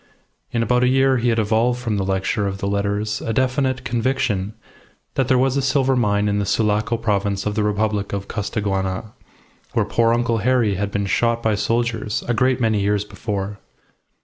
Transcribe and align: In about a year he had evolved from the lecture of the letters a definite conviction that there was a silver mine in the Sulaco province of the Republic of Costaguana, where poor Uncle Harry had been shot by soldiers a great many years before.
In 0.51 0.63
about 0.63 0.81
a 0.83 0.87
year 0.87 1.17
he 1.17 1.29
had 1.29 1.37
evolved 1.37 1.79
from 1.79 1.97
the 1.97 2.03
lecture 2.03 2.47
of 2.47 2.57
the 2.57 2.65
letters 2.67 3.21
a 3.21 3.33
definite 3.33 3.83
conviction 3.85 4.55
that 5.13 5.27
there 5.27 5.37
was 5.37 5.55
a 5.55 5.61
silver 5.61 5.95
mine 5.95 6.27
in 6.27 6.39
the 6.39 6.45
Sulaco 6.47 6.97
province 6.97 7.45
of 7.45 7.53
the 7.53 7.61
Republic 7.61 8.11
of 8.11 8.27
Costaguana, 8.27 9.13
where 9.73 9.85
poor 9.85 10.11
Uncle 10.11 10.39
Harry 10.39 10.73
had 10.73 10.89
been 10.89 11.05
shot 11.05 11.43
by 11.43 11.53
soldiers 11.53 12.23
a 12.27 12.33
great 12.33 12.59
many 12.59 12.79
years 12.81 13.05
before. 13.05 13.59